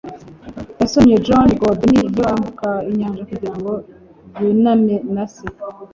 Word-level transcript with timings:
Yasomye 0.79 1.15
Jonny 1.25 1.55
goodnight 1.61 2.17
yambuka 2.21 2.67
inyanja 2.89 3.21
kugirango 3.29 3.71
yuname 4.41 4.95
na 5.13 5.23
se. 5.33 5.45